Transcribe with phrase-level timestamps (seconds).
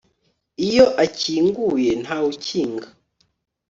[0.67, 2.87] iyo akinguye ntawe ukinga